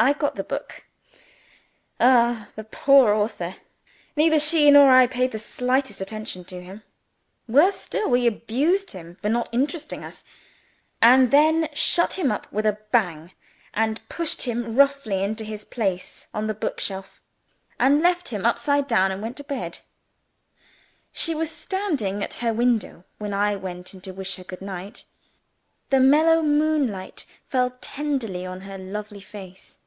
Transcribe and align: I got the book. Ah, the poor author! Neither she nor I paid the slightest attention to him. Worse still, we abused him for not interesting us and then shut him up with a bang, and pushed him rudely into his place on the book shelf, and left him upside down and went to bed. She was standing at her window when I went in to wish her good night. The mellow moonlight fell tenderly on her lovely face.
I 0.00 0.12
got 0.12 0.36
the 0.36 0.44
book. 0.44 0.84
Ah, 1.98 2.50
the 2.54 2.62
poor 2.62 3.12
author! 3.12 3.56
Neither 4.14 4.38
she 4.38 4.70
nor 4.70 4.92
I 4.92 5.08
paid 5.08 5.32
the 5.32 5.40
slightest 5.40 6.00
attention 6.00 6.44
to 6.44 6.62
him. 6.62 6.84
Worse 7.48 7.74
still, 7.74 8.08
we 8.08 8.24
abused 8.28 8.92
him 8.92 9.16
for 9.16 9.28
not 9.28 9.48
interesting 9.50 10.04
us 10.04 10.22
and 11.02 11.32
then 11.32 11.68
shut 11.74 12.12
him 12.12 12.30
up 12.30 12.46
with 12.52 12.64
a 12.64 12.78
bang, 12.92 13.32
and 13.74 14.00
pushed 14.08 14.42
him 14.44 14.78
rudely 14.78 15.24
into 15.24 15.42
his 15.42 15.64
place 15.64 16.28
on 16.32 16.46
the 16.46 16.54
book 16.54 16.78
shelf, 16.78 17.20
and 17.80 18.00
left 18.00 18.28
him 18.28 18.46
upside 18.46 18.86
down 18.86 19.10
and 19.10 19.20
went 19.20 19.36
to 19.38 19.42
bed. 19.42 19.80
She 21.10 21.34
was 21.34 21.50
standing 21.50 22.22
at 22.22 22.34
her 22.34 22.52
window 22.52 23.02
when 23.18 23.34
I 23.34 23.56
went 23.56 23.92
in 23.94 24.00
to 24.02 24.12
wish 24.12 24.36
her 24.36 24.44
good 24.44 24.62
night. 24.62 25.06
The 25.90 25.98
mellow 25.98 26.40
moonlight 26.40 27.26
fell 27.48 27.76
tenderly 27.80 28.46
on 28.46 28.60
her 28.60 28.78
lovely 28.78 29.20
face. 29.20 29.80